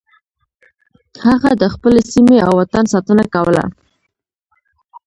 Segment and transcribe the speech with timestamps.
[1.25, 3.63] هغه د خپلې سیمې او وطن ساتنه کوله.